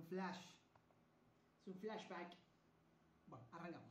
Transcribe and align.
un 0.00 0.06
flash. 0.06 0.36
Es 1.60 1.66
un 1.66 1.80
flashback. 1.80 2.36
Bueno, 3.26 3.44
arrancamos. 3.52 3.90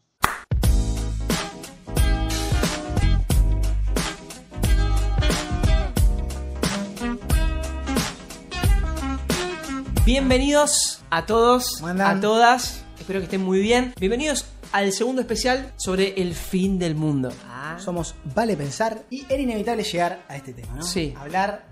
Bienvenidos 10.06 11.04
a 11.12 11.26
todos, 11.26 11.84
a 11.84 12.20
todas. 12.20 12.84
Espero 13.00 13.20
que 13.20 13.26
estén 13.26 13.44
muy 13.44 13.60
bien. 13.60 13.94
Bienvenidos 14.00 14.46
al 14.72 14.92
segundo 14.94 15.22
especial 15.22 15.74
sobre 15.78 16.20
el 16.22 16.34
fin 16.34 16.80
del 16.80 16.96
mundo. 16.96 17.32
Ah, 17.48 17.78
Somos 17.80 18.16
Vale 18.34 18.58
Pensar 18.58 19.04
y 19.12 19.26
era 19.32 19.42
inevitable 19.42 19.84
llegar 19.84 20.26
a 20.28 20.36
este 20.36 20.54
tema, 20.54 20.74
¿no? 20.76 20.82
Sí. 20.82 21.14
Hablar 21.18 21.66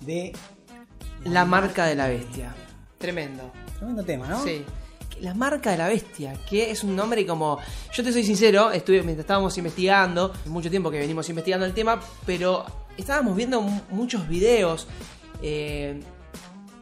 de. 0.00 0.32
la 1.24 1.46
marca 1.46 1.86
de 1.86 1.94
la 1.94 2.08
bestia. 2.08 2.54
Tremendo. 3.04 3.50
Tremendo 3.78 4.04
tema, 4.04 4.26
¿no? 4.28 4.44
Sí. 4.44 4.62
La 5.22 5.32
marca 5.32 5.70
de 5.70 5.78
la 5.78 5.88
bestia, 5.88 6.34
que 6.48 6.70
es 6.70 6.84
un 6.84 6.94
nombre 6.94 7.26
como. 7.26 7.58
Yo 7.94 8.04
te 8.04 8.12
soy 8.12 8.22
sincero, 8.24 8.70
estuve 8.72 8.96
mientras 9.02 9.20
estábamos 9.24 9.56
investigando, 9.56 10.34
mucho 10.44 10.68
tiempo 10.70 10.90
que 10.90 10.98
venimos 10.98 11.26
investigando 11.30 11.64
el 11.64 11.72
tema, 11.72 11.98
pero 12.26 12.64
estábamos 12.98 13.34
viendo 13.36 13.62
mu- 13.62 13.80
muchos 13.90 14.28
videos 14.28 14.86
eh, 15.42 15.98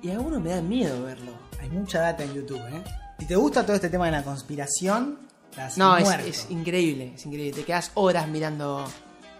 y 0.02 0.10
algunos 0.10 0.42
me 0.42 0.50
dan 0.50 0.68
miedo 0.68 1.04
verlo. 1.04 1.32
Hay 1.60 1.68
mucha 1.70 2.00
data 2.00 2.24
en 2.24 2.34
YouTube, 2.34 2.60
¿eh? 2.68 2.82
Si 3.20 3.26
te 3.26 3.37
gusta 3.37 3.64
todo 3.64 3.76
este 3.76 3.88
tema 3.88 4.06
de 4.06 4.12
la 4.12 4.24
conspiración, 4.24 5.20
estás 5.50 5.78
No, 5.78 5.96
es, 5.96 6.46
increíble, 6.50 7.12
es 7.14 7.26
increíble. 7.26 7.52
Te 7.60 7.64
quedas 7.64 7.92
horas 7.95 8.26
mirando. 8.28 8.84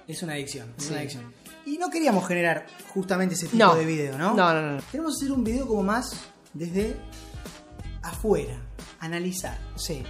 Es 0.07 0.23
una 0.23 0.35
adicción, 0.35 0.73
es 0.79 0.85
Sí. 0.85 0.91
una 0.91 1.01
adicción. 1.01 1.33
Y 1.67 1.77
no 1.77 1.91
queríamos 1.91 2.27
generar 2.27 2.67
justamente 2.95 3.35
ese 3.35 3.47
tipo 3.47 3.59
No. 3.65 3.75
de 3.75 3.85
video, 3.85 4.17
¿no? 4.17 4.35
No, 4.35 4.55
no, 4.55 4.77
no. 4.77 4.83
Queremos 4.93 5.17
hacer 5.17 5.31
un 5.33 5.43
video 5.45 5.67
como 5.67 5.83
más 5.83 6.11
desde 6.55 6.97
afuera, 8.03 8.61
analizar 9.01 9.59
Sí. 9.77 10.05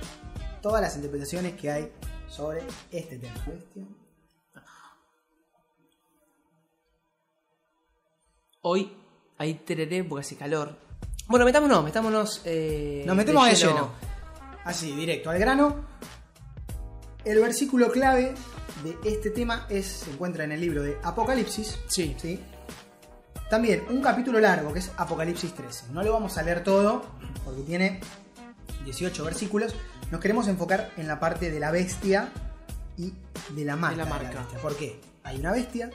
todas 0.62 0.80
las 0.83 0.96
interpretaciones 0.96 1.54
que 1.54 1.71
hay 1.71 1.93
sobre 2.29 2.62
este 2.90 3.18
tema. 3.18 3.35
Hoy 8.62 8.93
hay 9.38 9.54
tereré 9.54 10.04
porque 10.04 10.27
hace 10.27 10.37
calor. 10.37 10.77
Bueno, 11.27 11.45
metámonos, 11.45 11.85
metámonos. 11.85 12.43
eh, 12.45 13.05
Nos 13.07 13.16
metemos 13.16 13.46
de 13.46 13.55
lleno. 13.55 13.90
Así, 14.65 14.93
directo 14.93 15.30
al 15.30 15.38
grano. 15.38 15.84
El 17.24 17.40
versículo 17.40 17.90
clave 17.90 18.34
de 18.82 18.96
este 19.05 19.30
tema 19.30 19.66
es, 19.68 19.87
se 19.87 20.10
encuentra 20.10 20.45
en 20.45 20.52
el 20.52 20.60
libro 20.60 20.82
de 20.82 20.99
Apocalipsis. 21.02 21.79
Sí. 21.88 22.16
¿sí? 22.18 22.40
También 23.51 23.85
un 23.88 24.02
capítulo 24.02 24.41
largo 24.41 24.74
que 24.74 24.80
es 24.80 24.91
Apocalipsis 24.99 25.54
13. 25.54 25.87
No 25.93 26.02
lo 26.02 26.13
vamos 26.13 26.37
a 26.37 26.43
leer 26.43 26.63
todo 26.63 27.02
porque 27.46 27.63
tiene 27.63 28.01
18 28.85 29.24
versículos. 29.24 29.74
Nos 30.10 30.21
queremos 30.21 30.49
enfocar 30.49 30.93
en 30.99 31.09
la 31.09 31.18
parte 31.18 31.51
de 31.51 31.59
la 31.59 31.71
bestia 31.71 32.29
y 32.99 33.15
de 33.55 33.65
la 33.65 33.74
marca. 33.77 33.96
la 33.96 34.05
de 34.05 34.10
marca. 34.10 34.40
bestia. 34.40 34.59
¿Por 34.60 34.77
qué? 34.77 35.01
Hay 35.24 35.38
una 35.38 35.52
bestia 35.52 35.90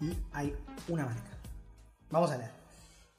y 0.00 0.12
hay 0.32 0.52
una 0.88 1.04
marca. 1.04 1.30
Vamos 2.10 2.32
a 2.32 2.38
leer. 2.38 2.50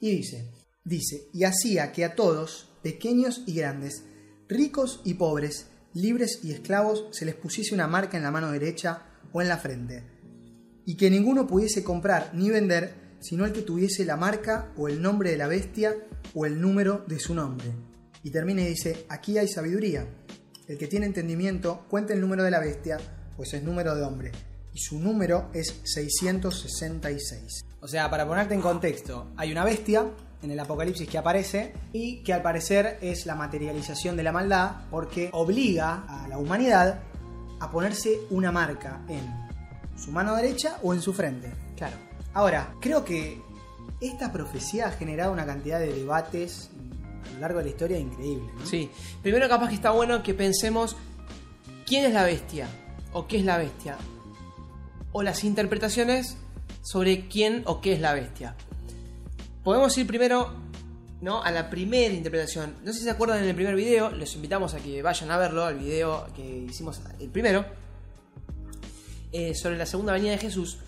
Y 0.00 0.16
dice, 0.16 0.50
dice, 0.84 1.28
y 1.32 1.44
hacía 1.44 1.92
que 1.92 2.04
a 2.04 2.14
todos, 2.14 2.68
pequeños 2.82 3.42
y 3.46 3.54
grandes, 3.54 4.04
ricos 4.48 5.00
y 5.04 5.14
pobres, 5.14 5.68
libres 5.94 6.40
y 6.42 6.52
esclavos, 6.52 7.06
se 7.12 7.24
les 7.24 7.36
pusiese 7.36 7.74
una 7.74 7.86
marca 7.86 8.18
en 8.18 8.22
la 8.22 8.30
mano 8.30 8.50
derecha 8.50 9.04
o 9.32 9.40
en 9.40 9.48
la 9.48 9.56
frente, 9.56 10.02
y 10.84 10.96
que 10.96 11.08
ninguno 11.08 11.46
pudiese 11.46 11.84
comprar 11.84 12.32
ni 12.34 12.50
vender, 12.50 13.01
sino 13.22 13.46
el 13.46 13.52
que 13.52 13.62
tuviese 13.62 14.04
la 14.04 14.16
marca 14.16 14.72
o 14.76 14.88
el 14.88 15.00
nombre 15.00 15.30
de 15.30 15.38
la 15.38 15.46
bestia 15.46 15.94
o 16.34 16.44
el 16.44 16.60
número 16.60 17.04
de 17.06 17.18
su 17.18 17.34
nombre. 17.34 17.72
Y 18.22 18.30
termina 18.30 18.62
y 18.62 18.66
dice, 18.66 19.06
aquí 19.08 19.38
hay 19.38 19.48
sabiduría. 19.48 20.06
El 20.68 20.78
que 20.78 20.86
tiene 20.86 21.06
entendimiento 21.06 21.86
cuenta 21.88 22.12
el 22.12 22.20
número 22.20 22.44
de 22.44 22.50
la 22.50 22.60
bestia, 22.60 22.98
pues 23.36 23.54
es 23.54 23.62
número 23.62 23.94
de 23.94 24.02
hombre, 24.02 24.32
y 24.74 24.78
su 24.78 24.98
número 24.98 25.50
es 25.52 25.80
666. 25.84 27.64
O 27.80 27.88
sea, 27.88 28.10
para 28.10 28.26
ponerte 28.26 28.54
en 28.54 28.60
contexto, 28.60 29.32
hay 29.36 29.50
una 29.50 29.64
bestia 29.64 30.06
en 30.42 30.50
el 30.50 30.60
Apocalipsis 30.60 31.08
que 31.08 31.18
aparece 31.18 31.72
y 31.92 32.22
que 32.22 32.32
al 32.32 32.42
parecer 32.42 32.98
es 33.00 33.26
la 33.26 33.34
materialización 33.34 34.16
de 34.16 34.22
la 34.22 34.32
maldad 34.32 34.82
porque 34.90 35.30
obliga 35.32 36.04
a 36.08 36.28
la 36.28 36.38
humanidad 36.38 37.00
a 37.60 37.70
ponerse 37.70 38.20
una 38.30 38.50
marca 38.50 39.02
en 39.08 39.22
su 39.96 40.10
mano 40.10 40.34
derecha 40.34 40.78
o 40.82 40.94
en 40.94 41.00
su 41.00 41.12
frente. 41.12 41.52
Claro. 41.76 41.96
Ahora, 42.34 42.74
creo 42.80 43.04
que 43.04 43.40
esta 44.00 44.32
profecía 44.32 44.88
ha 44.88 44.90
generado 44.92 45.32
una 45.32 45.46
cantidad 45.46 45.78
de 45.78 45.92
debates 45.92 46.70
a 47.30 47.34
lo 47.34 47.40
largo 47.40 47.58
de 47.58 47.64
la 47.64 47.70
historia 47.70 47.98
increíble. 47.98 48.48
Sí. 48.64 48.90
Primero, 49.22 49.48
capaz 49.48 49.68
que 49.68 49.74
está 49.74 49.90
bueno 49.90 50.22
que 50.22 50.34
pensemos 50.34 50.96
quién 51.86 52.04
es 52.04 52.12
la 52.12 52.24
bestia 52.24 52.68
o 53.12 53.26
qué 53.26 53.38
es 53.38 53.44
la 53.44 53.58
bestia. 53.58 53.96
O 55.12 55.22
las 55.22 55.44
interpretaciones 55.44 56.36
sobre 56.80 57.28
quién 57.28 57.62
o 57.66 57.80
qué 57.80 57.92
es 57.92 58.00
la 58.00 58.14
bestia. 58.14 58.56
Podemos 59.62 59.96
ir 59.98 60.06
primero 60.06 60.52
¿no? 61.20 61.42
a 61.42 61.50
la 61.50 61.70
primera 61.70 62.12
interpretación. 62.12 62.76
No 62.82 62.92
sé 62.92 63.00
si 63.00 63.04
se 63.04 63.10
acuerdan 63.10 63.42
en 63.42 63.48
el 63.48 63.54
primer 63.54 63.76
video, 63.76 64.10
los 64.10 64.34
invitamos 64.34 64.74
a 64.74 64.78
que 64.78 65.02
vayan 65.02 65.30
a 65.30 65.36
verlo, 65.36 65.64
al 65.64 65.78
video 65.78 66.26
que 66.34 66.66
hicimos 66.68 67.00
el 67.20 67.28
primero, 67.28 67.64
eh, 69.30 69.54
sobre 69.54 69.76
la 69.76 69.86
segunda 69.86 70.12
venida 70.12 70.32
de 70.32 70.38
Jesús. 70.38 70.78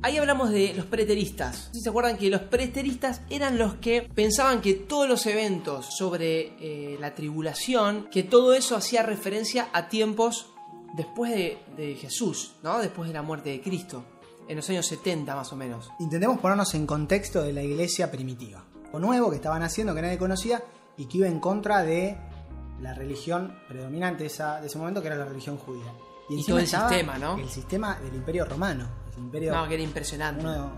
Ahí 0.00 0.16
hablamos 0.16 0.50
de 0.50 0.74
los 0.74 0.86
preteristas. 0.86 1.70
Si 1.72 1.80
se 1.80 1.88
acuerdan 1.88 2.16
que 2.16 2.30
los 2.30 2.42
preteristas 2.42 3.20
eran 3.30 3.58
los 3.58 3.74
que 3.74 4.02
pensaban 4.14 4.60
que 4.60 4.74
todos 4.74 5.08
los 5.08 5.26
eventos 5.26 5.86
sobre 5.96 6.52
eh, 6.60 6.96
la 7.00 7.14
tribulación, 7.16 8.08
que 8.10 8.22
todo 8.22 8.54
eso 8.54 8.76
hacía 8.76 9.02
referencia 9.02 9.68
a 9.72 9.88
tiempos 9.88 10.50
después 10.94 11.32
de, 11.32 11.58
de 11.76 11.96
Jesús, 11.96 12.52
¿no? 12.62 12.78
Después 12.78 13.08
de 13.08 13.14
la 13.14 13.22
muerte 13.22 13.50
de 13.50 13.60
Cristo, 13.60 14.04
en 14.48 14.56
los 14.56 14.70
años 14.70 14.86
70 14.86 15.34
más 15.34 15.52
o 15.52 15.56
menos. 15.56 15.90
Intentemos 15.98 16.38
ponernos 16.38 16.72
en 16.74 16.86
contexto 16.86 17.42
de 17.42 17.52
la 17.52 17.62
iglesia 17.64 18.10
primitiva. 18.10 18.64
Lo 18.92 19.00
nuevo 19.00 19.30
que 19.30 19.36
estaban 19.36 19.62
haciendo, 19.64 19.94
que 19.96 20.02
nadie 20.02 20.16
conocía 20.16 20.62
y 20.96 21.06
que 21.06 21.18
iba 21.18 21.26
en 21.26 21.40
contra 21.40 21.82
de 21.82 22.16
la 22.80 22.94
religión 22.94 23.58
predominante 23.66 24.26
esa- 24.26 24.60
de 24.60 24.68
ese 24.68 24.78
momento, 24.78 25.00
que 25.02 25.08
era 25.08 25.16
la 25.16 25.24
religión 25.24 25.56
judía. 25.58 25.92
Y 26.28 26.34
encima 26.38 26.46
todo 26.46 26.58
el 26.58 26.66
sistema, 26.66 27.18
¿no? 27.18 27.38
El 27.38 27.48
sistema 27.48 27.96
del 28.00 28.14
imperio 28.14 28.44
romano. 28.44 28.86
El 29.16 29.24
imperio, 29.24 29.54
No, 29.54 29.66
que 29.68 29.74
era 29.74 29.82
impresionante. 29.82 30.40
uno 30.44 30.72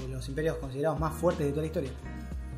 de 0.00 0.08
los 0.08 0.28
imperios 0.28 0.56
considerados 0.56 0.98
más 0.98 1.14
fuertes 1.14 1.46
de 1.46 1.52
toda 1.52 1.62
la 1.62 1.66
historia. 1.66 1.90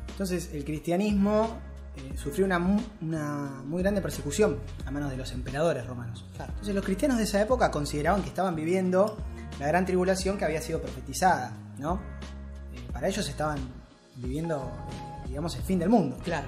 Entonces, 0.09 0.49
el 0.53 0.63
cristianismo 0.65 1.57
eh, 1.95 2.13
sufrió 2.17 2.45
una 2.45 2.57
muy 2.59 3.81
grande 3.81 4.01
persecución 4.01 4.59
a 4.85 4.91
manos 4.91 5.11
de 5.11 5.17
los 5.17 5.31
emperadores 5.31 5.85
romanos. 5.85 6.25
Claro. 6.35 6.51
Entonces, 6.53 6.73
los 6.75 6.83
cristianos 6.85 7.17
de 7.17 7.23
esa 7.25 7.41
época 7.41 7.69
consideraban 7.69 8.21
que 8.23 8.29
estaban 8.29 8.55
viviendo 8.55 9.17
la 9.59 9.67
gran 9.67 9.85
tribulación 9.85 10.37
que 10.37 10.45
había 10.45 10.61
sido 10.61 10.81
profetizada, 10.81 11.51
¿no? 11.77 11.95
Eh, 12.73 12.87
para 12.91 13.07
ellos 13.07 13.27
estaban 13.29 13.59
viviendo, 14.15 14.71
eh, 15.25 15.27
digamos, 15.27 15.55
el 15.55 15.61
fin 15.63 15.77
del 15.79 15.89
mundo. 15.89 16.17
Claro. 16.23 16.47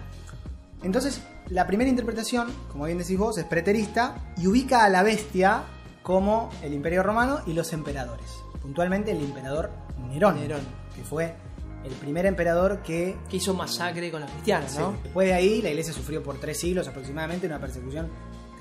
Entonces, 0.81 1.21
la 1.49 1.67
primera 1.67 1.89
interpretación, 1.89 2.47
como 2.71 2.85
bien 2.85 2.97
decís 2.97 3.17
vos, 3.17 3.37
es 3.37 3.45
preterista 3.45 4.15
y 4.37 4.47
ubica 4.47 4.83
a 4.85 4.89
la 4.89 5.03
bestia 5.03 5.63
como 6.03 6.49
el 6.61 6.73
imperio 6.73 7.03
romano 7.03 7.39
y 7.45 7.53
los 7.53 7.73
emperadores. 7.73 8.43
Puntualmente 8.61 9.11
el 9.11 9.23
emperador 9.23 9.71
Nerón, 10.09 10.39
Nerón. 10.39 10.61
que 10.95 11.03
fue 11.03 11.35
el 11.83 11.91
primer 11.93 12.25
emperador 12.25 12.81
que... 12.81 13.17
Que 13.29 13.37
hizo 13.37 13.53
masacre 13.53 14.11
con 14.11 14.21
los 14.21 14.29
cristianos, 14.31 14.75
¿no? 14.77 14.95
Después 15.03 15.27
de 15.27 15.33
ahí, 15.33 15.61
la 15.61 15.69
iglesia 15.69 15.93
sufrió 15.93 16.21
por 16.23 16.39
tres 16.39 16.59
siglos 16.59 16.87
aproximadamente 16.87 17.47
una 17.47 17.59
persecución 17.59 18.09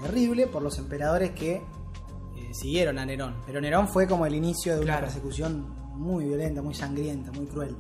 terrible 0.03 0.47
por 0.47 0.63
los 0.63 0.79
emperadores 0.79 1.33
que 1.33 1.57
eh, 1.57 1.63
siguieron 2.53 2.99
a 2.99 3.07
Nerón. 3.07 3.35
Pero 3.47 3.61
Nerón 3.61 3.89
fue 3.89 4.07
como 4.07 4.27
el 4.27 4.35
inicio 4.35 4.77
de 4.77 4.83
una 4.83 5.01
persecución 5.01 5.75
muy 5.97 6.27
violenta, 6.27 6.63
muy 6.63 6.75
sangrienta, 6.75 7.33
muy 7.33 7.47
cruel. 7.47 7.75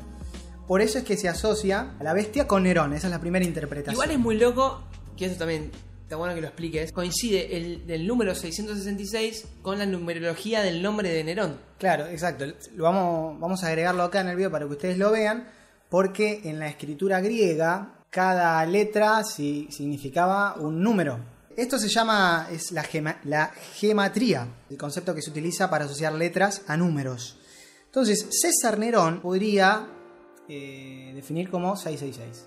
Por 0.66 0.80
eso 0.82 0.98
es 0.98 1.04
que 1.04 1.16
se 1.16 1.28
asocia 1.28 1.94
a 1.98 2.04
la 2.04 2.12
bestia 2.12 2.46
con 2.46 2.64
Nerón, 2.64 2.92
esa 2.92 3.06
es 3.06 3.10
la 3.10 3.20
primera 3.20 3.44
interpretación. 3.44 3.94
Igual 3.94 4.10
es 4.10 4.18
muy 4.18 4.36
loco, 4.36 4.82
que 5.16 5.26
eso 5.26 5.36
también 5.36 5.70
está 6.08 6.16
bueno 6.16 6.34
que 6.34 6.40
lo 6.40 6.46
expliques. 6.46 6.90
Coincide 6.90 7.54
el, 7.54 7.84
el 7.86 8.06
número 8.06 8.34
666 8.34 9.44
con 9.60 9.78
la 9.78 9.84
numerología 9.84 10.62
del 10.62 10.82
nombre 10.82 11.10
de 11.10 11.22
Nerón. 11.22 11.58
Claro, 11.78 12.06
exacto. 12.06 12.46
Lo 12.74 12.84
vamos, 12.84 13.38
vamos 13.38 13.62
a 13.62 13.68
agregarlo 13.68 14.02
acá 14.04 14.22
en 14.22 14.28
el 14.28 14.36
video 14.36 14.50
para 14.50 14.64
que 14.66 14.72
ustedes 14.72 14.96
lo 14.96 15.10
vean, 15.10 15.46
porque 15.90 16.40
en 16.44 16.58
la 16.58 16.68
escritura 16.68 17.20
griega 17.20 17.94
cada 18.08 18.64
letra 18.64 19.22
sí- 19.22 19.68
significaba 19.70 20.54
un 20.54 20.82
número. 20.82 21.18
Esto 21.58 21.78
se 21.78 21.88
llama 21.88 22.48
es 22.50 22.72
la, 22.72 22.84
gema- 22.84 23.18
la 23.24 23.48
gematría, 23.74 24.48
el 24.70 24.78
concepto 24.78 25.14
que 25.14 25.20
se 25.20 25.28
utiliza 25.30 25.68
para 25.68 25.84
asociar 25.84 26.14
letras 26.14 26.62
a 26.68 26.76
números. 26.78 27.36
Entonces, 27.84 28.26
César 28.30 28.78
Nerón 28.78 29.20
podría 29.20 29.86
eh, 30.48 31.12
definir 31.14 31.50
como 31.50 31.76
666. 31.76 32.46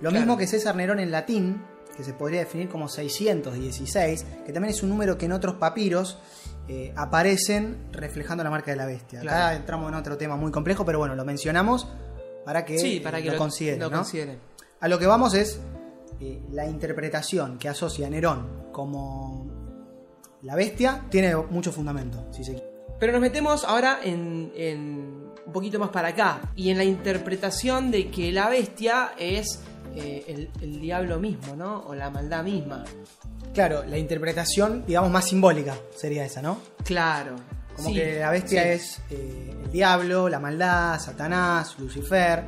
Lo 0.00 0.10
Claro. 0.10 0.16
mismo 0.16 0.36
que 0.36 0.46
César 0.46 0.76
Nerón 0.76 1.00
en 1.00 1.10
latín, 1.10 1.60
que 1.94 2.04
se 2.04 2.12
podría 2.12 2.40
definir 2.40 2.68
como 2.68 2.88
616, 2.88 4.24
que 4.46 4.52
también 4.52 4.74
es 4.74 4.82
un 4.82 4.88
número 4.90 5.16
que 5.18 5.26
en 5.26 5.32
otros 5.32 5.54
papiros 5.54 6.18
eh, 6.68 6.92
aparecen 6.96 7.88
reflejando 7.92 8.42
la 8.44 8.50
marca 8.50 8.70
de 8.70 8.76
la 8.76 8.86
bestia. 8.86 9.20
Acá 9.20 9.28
Claro. 9.30 9.56
entramos 9.56 9.88
en 9.90 9.94
otro 9.96 10.16
tema 10.16 10.36
muy 10.36 10.50
complejo, 10.50 10.84
pero 10.84 10.98
bueno, 10.98 11.14
lo 11.14 11.24
mencionamos 11.24 11.86
para 12.44 12.64
que, 12.64 12.78
sí, 12.78 13.00
para 13.00 13.18
que 13.20 13.26
lo, 13.26 13.32
lo, 13.32 13.38
consideren. 13.38 13.80
lo 13.80 13.90
¿no? 13.90 13.96
consideren. 13.98 14.38
A 14.80 14.88
lo 14.88 14.98
que 14.98 15.06
vamos 15.06 15.34
es 15.34 15.60
eh, 16.20 16.42
la 16.50 16.66
interpretación 16.66 17.58
que 17.58 17.68
asocia 17.68 18.08
Nerón 18.10 18.64
como 18.72 19.46
la 20.42 20.54
bestia 20.56 21.04
tiene 21.10 21.34
mucho 21.36 21.72
fundamento, 21.72 22.26
si 22.32 22.44
se 22.44 22.52
quiere. 22.52 22.68
Pero 23.00 23.12
nos 23.12 23.20
metemos 23.20 23.64
ahora 23.64 23.98
en, 24.02 24.52
en 24.54 25.32
un 25.46 25.52
poquito 25.52 25.78
más 25.78 25.90
para 25.90 26.08
acá 26.08 26.52
y 26.54 26.70
en 26.70 26.78
la 26.78 26.84
interpretación 26.84 27.90
de 27.90 28.10
que 28.10 28.30
la 28.32 28.48
bestia 28.48 29.12
es 29.18 29.60
eh, 29.96 30.24
el, 30.28 30.50
el 30.60 30.80
diablo 30.80 31.18
mismo, 31.18 31.54
¿no? 31.56 31.80
O 31.86 31.94
la 31.94 32.10
maldad 32.10 32.42
misma. 32.44 32.84
Claro, 33.52 33.84
la 33.84 33.98
interpretación, 33.98 34.84
digamos, 34.86 35.10
más 35.10 35.26
simbólica 35.28 35.76
sería 35.96 36.24
esa, 36.24 36.42
¿no? 36.42 36.58
Claro. 36.84 37.36
Como 37.76 37.88
Sí, 37.88 37.94
que 37.94 38.18
la 38.20 38.30
bestia 38.30 38.62
sí. 38.62 38.68
es 38.68 39.00
eh, 39.10 39.54
el 39.64 39.70
diablo, 39.70 40.28
la 40.28 40.38
maldad, 40.38 40.98
Satanás, 41.00 41.76
Lucifer, 41.78 42.44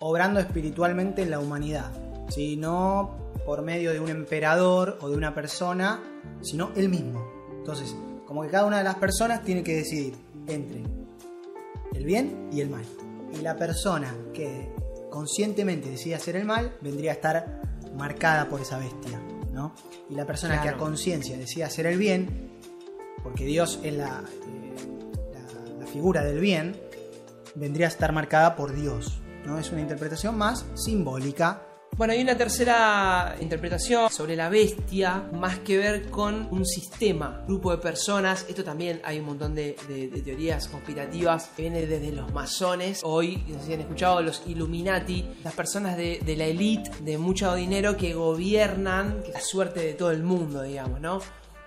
obrando 0.00 0.40
espiritualmente 0.40 1.22
en 1.22 1.30
la 1.30 1.38
humanidad. 1.38 1.90
¿sí? 2.30 2.56
No 2.56 3.16
por 3.44 3.62
medio 3.62 3.92
de 3.92 4.00
un 4.00 4.08
emperador 4.08 4.98
o 5.00 5.08
de 5.08 5.16
una 5.16 5.34
persona, 5.34 6.00
sino 6.42 6.72
él 6.74 6.88
mismo. 6.88 7.24
Entonces, 7.58 7.94
como 8.26 8.42
que 8.42 8.48
cada 8.48 8.64
una 8.64 8.78
de 8.78 8.84
las 8.84 8.96
personas 8.96 9.42
tiene 9.44 9.62
que 9.62 9.76
decidir 9.76 10.16
entre 10.48 10.82
el 11.94 12.04
bien 12.04 12.48
y 12.52 12.60
el 12.60 12.70
mal. 12.70 12.84
Y 13.38 13.42
la 13.42 13.56
persona 13.56 14.12
que 14.34 14.72
conscientemente 15.16 15.88
decide 15.88 16.14
hacer 16.14 16.36
el 16.36 16.44
mal 16.44 16.76
vendría 16.82 17.12
a 17.12 17.14
estar 17.14 17.62
marcada 17.96 18.50
por 18.50 18.60
esa 18.60 18.78
bestia. 18.78 19.18
¿no? 19.50 19.74
Y 20.10 20.14
la 20.14 20.26
persona 20.26 20.60
que 20.60 20.68
a 20.68 20.72
conciencia 20.76 21.38
decide 21.38 21.64
hacer 21.64 21.86
el 21.86 21.96
bien, 21.96 22.50
porque 23.22 23.46
Dios 23.46 23.80
es 23.82 23.94
la, 23.94 24.22
eh, 24.46 24.74
la- 25.32 25.78
la 25.80 25.86
figura 25.86 26.22
del 26.22 26.38
bien, 26.38 26.78
vendría 27.54 27.86
a 27.86 27.88
estar 27.88 28.12
marcada 28.12 28.54
por 28.56 28.74
Dios. 28.74 29.18
¿no? 29.46 29.58
Es 29.58 29.72
una 29.72 29.80
interpretación 29.80 30.36
más 30.36 30.66
simbólica. 30.74 31.62
Bueno, 31.96 32.12
hay 32.12 32.20
una 32.20 32.36
tercera 32.36 33.36
interpretación 33.40 34.10
sobre 34.10 34.36
la 34.36 34.50
bestia, 34.50 35.30
más 35.32 35.60
que 35.60 35.78
ver 35.78 36.10
con 36.10 36.46
un 36.50 36.66
sistema, 36.66 37.42
grupo 37.48 37.70
de 37.70 37.78
personas. 37.78 38.44
Esto 38.50 38.62
también 38.62 39.00
hay 39.02 39.18
un 39.18 39.24
montón 39.24 39.54
de, 39.54 39.72
teorías 40.22 40.68
conspirativas 40.68 41.52
que 41.56 41.62
vienen 41.62 41.88
desde 41.88 42.12
los 42.12 42.30
masones. 42.34 43.00
Hoy, 43.02 43.42
no 43.48 43.58
sé 43.60 43.66
si 43.68 43.72
han 43.72 43.80
escuchado, 43.80 44.20
los 44.20 44.42
Illuminati, 44.46 45.24
las 45.42 45.54
personas 45.54 45.96
de, 45.96 46.20
la 46.36 46.44
élite 46.44 46.90
de 47.00 47.16
mucho 47.16 47.54
dinero 47.54 47.96
que 47.96 48.12
gobiernan 48.12 49.22
la 49.32 49.40
suerte 49.40 49.80
de 49.80 49.94
todo 49.94 50.10
el 50.10 50.22
mundo, 50.22 50.60
digamos, 50.60 51.00
¿no? 51.00 51.20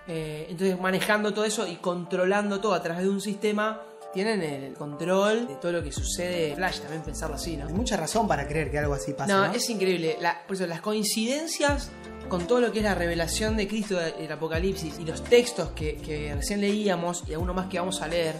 Eh, 0.07 0.45
entonces, 0.47 0.79
manejando 0.79 1.33
todo 1.33 1.45
eso 1.45 1.67
y 1.67 1.77
controlando 1.77 2.59
todo 2.59 2.75
a 2.75 2.83
través 2.83 3.01
de 3.01 3.09
un 3.09 3.21
sistema, 3.21 3.81
tienen 4.13 4.41
el 4.41 4.73
control 4.73 5.47
de 5.47 5.55
todo 5.55 5.71
lo 5.71 5.83
que 5.83 5.91
sucede. 5.91 6.55
Flash, 6.55 6.79
también 6.79 7.01
pensarlo 7.03 7.35
así, 7.35 7.55
¿no? 7.57 7.67
Hay 7.67 7.73
mucha 7.73 7.95
razón 7.97 8.27
para 8.27 8.47
creer 8.47 8.71
que 8.71 8.79
algo 8.79 8.93
así 8.93 9.13
pasa. 9.13 9.31
No, 9.33 9.47
¿no? 9.47 9.53
es 9.53 9.69
increíble. 9.69 10.17
La- 10.21 10.41
por 10.47 10.55
eso, 10.55 10.65
las 10.67 10.81
coincidencias 10.81 11.89
con 12.27 12.45
todo 12.45 12.59
lo 12.61 12.71
que 12.71 12.79
es 12.79 12.83
la 12.85 12.93
revelación 12.95 13.57
de 13.57 13.67
Cristo, 13.67 13.99
el 13.99 14.31
Apocalipsis 14.31 14.99
y 14.99 15.05
los 15.05 15.23
textos 15.23 15.69
que, 15.71 15.95
que 15.97 16.33
recién 16.35 16.61
leíamos 16.61 17.23
y 17.27 17.33
alguno 17.33 17.53
más 17.55 17.67
que 17.67 17.79
vamos 17.79 18.01
a 18.03 18.07
leer, 18.07 18.35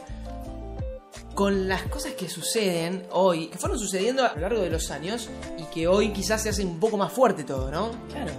con 1.34 1.68
las 1.68 1.84
cosas 1.84 2.14
que 2.14 2.28
suceden 2.30 3.04
hoy, 3.12 3.48
que 3.48 3.58
fueron 3.58 3.80
sucediendo 3.80 4.26
a 4.26 4.34
lo 4.36 4.42
largo 4.42 4.62
de 4.62 4.70
los 4.70 4.92
años 4.92 5.30
y 5.58 5.64
que 5.74 5.88
hoy 5.88 6.10
quizás 6.12 6.44
se 6.44 6.50
hace 6.50 6.64
un 6.66 6.80
poco 6.80 6.98
más 6.98 7.12
fuerte 7.14 7.44
todo, 7.44 7.72
¿no? 7.72 7.92
Claro. 8.12 8.32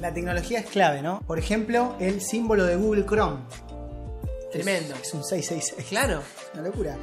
La 0.00 0.12
tecnología 0.12 0.58
es 0.58 0.66
clave, 0.66 1.00
¿no? 1.00 1.20
Por 1.26 1.38
ejemplo, 1.38 1.94
el 2.00 2.20
símbolo 2.20 2.64
de 2.64 2.76
Google 2.76 3.06
Chrome. 3.06 3.38
Tremendo. 4.62 4.94
Es, 4.94 5.08
es 5.08 5.14
un 5.14 5.24
666. 5.24 5.88
Claro. 5.88 6.22
Una 6.54 6.62
locura. 6.62 6.96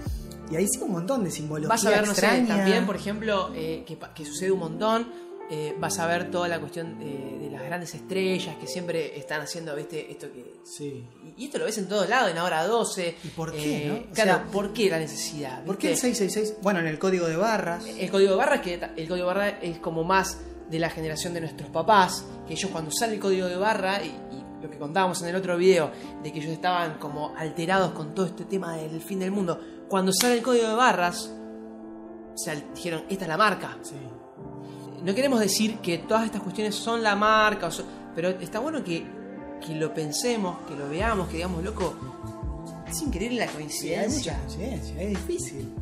Y 0.49 0.55
ahí 0.55 0.67
sí 0.67 0.79
un 0.81 0.91
montón 0.91 1.23
de 1.23 1.31
simbología 1.31 1.69
Vas 1.69 1.85
a 1.85 1.89
ver, 1.91 1.99
no 1.99 2.05
sé, 2.13 2.25
extraña. 2.25 2.57
también, 2.57 2.85
por 2.85 2.95
ejemplo, 2.95 3.51
eh, 3.55 3.85
que, 3.87 4.25
sucede 4.25 4.51
un 4.51 4.59
montón. 4.59 5.11
eh, 5.49 5.75
vas 5.79 5.97
a 5.99 6.07
ver 6.07 6.29
toda 6.31 6.47
la 6.47 6.59
cuestión 6.59 6.97
de, 6.99 7.39
de 7.39 7.49
las 7.51 7.61
grandes 7.63 7.93
estrellas 7.95 8.55
que 8.57 8.67
siempre 8.67 9.17
están 9.19 9.41
haciendo, 9.41 9.75
viste, 9.75 10.11
esto 10.11 10.27
que 10.31 10.55
Sí. 10.63 11.05
Y 11.37 11.45
esto 11.45 11.57
lo 11.57 11.65
ves 11.65 11.77
en 11.77 11.87
todos 11.87 12.07
lados, 12.09 12.31
en 12.31 12.37
ahora 12.37 12.65
12. 12.67 13.15
¿Y 13.23 13.27
por 13.29 13.51
qué, 13.53 13.85
Eh, 13.85 13.87
no? 14.07 14.13
Claro, 14.13 14.31
sea, 14.31 14.43
¿por 14.51 14.73
qué 14.73 14.89
la 14.89 14.99
necesidad? 14.99 15.63
¿Por 15.63 15.77
qué 15.77 15.87
el 15.87 15.93
¿Viste? 15.93 16.07
666? 16.13 16.61
Bueno, 16.61 16.79
en 16.81 16.87
el 16.87 16.99
código 16.99 17.27
de 17.27 17.35
barras. 17.37 17.85
El 17.85 18.09
código 18.11 18.31
de 18.31 18.37
barra, 18.37 18.61
que 18.61 18.73
el 18.75 19.07
código 19.07 19.15
de 19.15 19.23
barra 19.23 19.49
es 19.61 19.77
como 19.79 20.03
más 20.03 20.37
de 20.69 20.79
la 20.79 20.89
generación 20.89 21.33
de 21.33 21.41
nuestros 21.41 21.69
papás, 21.69 22.23
que 22.47 22.53
ellos 22.53 22.71
cuando 22.71 22.91
sale 22.91 23.13
el 23.15 23.19
código 23.19 23.47
de 23.47 23.57
barra, 23.57 24.01
y, 24.03 24.07
y 24.07 24.40
lo 24.61 24.69
que 24.69 24.77
contábamos 24.77 25.21
en 25.21 25.29
el 25.29 25.35
otro 25.35 25.57
video, 25.57 25.91
de 26.23 26.31
que 26.31 26.39
ellos 26.39 26.51
estaban 26.51 26.97
como 26.99 27.33
alterados 27.37 27.91
con 27.91 28.13
todo 28.13 28.25
este 28.25 28.45
tema 28.45 28.75
del 28.77 29.01
fin 29.01 29.19
del 29.19 29.31
mundo, 29.31 29.59
cuando 29.89 30.11
sale 30.13 30.35
el 30.35 30.41
código 30.43 30.67
de 30.67 30.75
barras, 30.75 31.33
o 32.33 32.37
sea, 32.37 32.55
dijeron, 32.75 33.03
esta 33.09 33.25
es 33.25 33.29
la 33.29 33.37
marca. 33.37 33.77
Sí. 33.81 33.95
No 35.03 35.15
queremos 35.15 35.39
decir 35.39 35.79
que 35.79 35.97
todas 35.97 36.25
estas 36.25 36.41
cuestiones 36.41 36.75
son 36.75 37.01
la 37.03 37.15
marca, 37.15 37.67
o 37.67 37.71
son- 37.71 37.85
pero 38.15 38.29
está 38.29 38.59
bueno 38.59 38.83
que, 38.83 39.05
que 39.65 39.75
lo 39.75 39.93
pensemos, 39.93 40.59
que 40.67 40.75
lo 40.75 40.87
veamos, 40.89 41.27
que 41.27 41.37
digamos, 41.37 41.63
loco, 41.63 41.95
es 42.87 43.01
increíble 43.01 43.39
la 43.39 43.45
Sí, 43.45 43.51
hay 43.51 43.55
coincidencia. 43.55 44.33
mucha 44.33 44.45
coincidencia, 44.45 45.01
es 45.01 45.09
difícil 45.09 45.73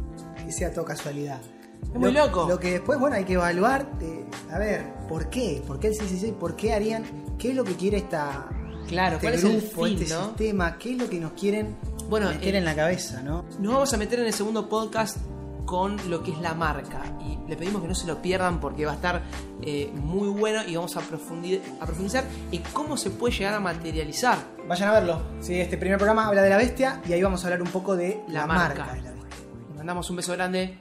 que 0.46 0.52
sea 0.52 0.74
todo 0.74 0.86
casualidad. 0.86 1.40
Es 1.84 1.96
muy 2.00 2.12
Lo- 2.12 2.26
loco. 2.28 2.46
Lo 2.48 2.60
que 2.60 2.72
después, 2.72 3.00
bueno, 3.00 3.16
hay 3.16 3.26
que 3.26 3.34
evaluar, 3.34 3.90
eh, 4.02 4.26
a 4.52 4.58
ver, 4.60 4.94
¿por 5.08 5.30
qué? 5.30 5.62
¿Por 5.66 5.80
qué 5.80 5.88
el 5.88 5.94
666? 5.94 6.34
¿Por 6.40 6.56
qué 6.56 6.74
harían? 6.74 7.04
¿Qué 7.38 7.50
es 7.50 7.56
lo 7.56 7.64
que 7.64 7.76
quiere 7.76 7.98
esta, 7.98 8.48
Claro, 8.90 9.16
este 9.16 9.28
¿cuál 9.28 9.34
es 9.36 9.44
el 9.44 9.62
fin, 9.62 10.02
este 10.04 10.14
no? 10.14 10.26
sistema? 10.26 10.78
¿Qué 10.78 10.92
es 10.94 10.98
lo 10.98 11.10
que 11.10 11.20
nos 11.20 11.32
quieren 11.34 11.78
Bueno, 12.10 12.30
meter 12.30 12.56
eh, 12.56 12.58
en 12.58 12.66
la 12.66 12.76
cabeza, 12.76 13.22
no? 13.22 13.46
Nos 13.60 13.74
vamos 13.74 13.94
a 13.94 13.98
meter 13.98 14.20
en 14.20 14.26
el 14.26 14.34
segundo 14.34 14.68
podcast 14.68 15.18
con 15.66 15.98
lo 16.10 16.24
que 16.24 16.32
es 16.32 16.40
la 16.40 16.56
marca 16.56 17.04
y 17.22 17.38
le 17.48 17.56
pedimos 17.56 17.84
que 17.84 17.88
no 17.88 17.94
se 17.94 18.08
lo 18.08 18.20
pierdan 18.24 18.60
porque 18.60 18.86
va 18.88 18.94
a 18.94 18.96
estar 18.96 19.22
eh, 19.62 19.92
muy 19.94 20.28
bueno 20.28 20.62
y 20.68 20.76
vamos 20.76 20.98
a, 20.98 21.02
profundir- 21.02 21.62
a 21.80 21.86
profundizar 21.86 22.24
en 22.52 22.64
cómo 22.74 22.98
se 22.98 23.12
puede 23.12 23.36
llegar 23.36 23.54
a 23.54 23.60
materializar 23.60 24.38
Vayan 24.68 24.90
a 24.90 24.94
verlo. 24.94 25.22
Sí, 25.40 25.60
este 25.60 25.78
primer 25.78 25.98
programa 25.98 26.28
habla 26.28 26.42
de 26.42 26.50
la 26.50 26.58
bestia 26.58 27.02
y 27.08 27.14
ahí 27.14 27.22
vamos 27.22 27.44
a 27.44 27.48
hablar 27.48 27.62
un 27.62 27.70
poco 27.70 27.96
de 27.96 28.24
la, 28.28 28.42
la, 28.42 28.48
marca. 28.48 28.86
marca 28.86 28.94
de 28.96 29.02
la 29.04 29.12
bestia. 29.12 29.38
Les 29.68 29.78
mandamos 29.78 30.10
un 30.10 30.16
beso 30.16 30.34
grande. 30.34 30.78